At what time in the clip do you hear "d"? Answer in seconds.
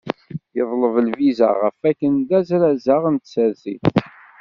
2.27-2.29